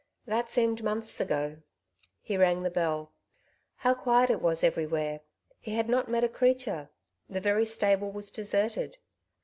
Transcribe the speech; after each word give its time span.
'^ 0.01 0.03
That 0.25 0.49
seemed 0.49 0.83
months 0.83 1.19
ago. 1.21 1.57
He 2.23 2.35
rang 2.35 2.63
the 2.63 2.71
belL 2.71 3.11
How 3.75 3.93
quiet 3.93 4.31
it 4.31 4.41
was 4.41 4.63
every 4.63 4.87
where! 4.87 5.19
he 5.59 5.75
had 5.75 5.87
not 5.89 6.09
met 6.09 6.23
a 6.23 6.27
creature; 6.27 6.89
the 7.29 7.39
very 7.39 7.65
stable 7.67 8.11
was 8.11 8.31
deserted. 8.31 8.97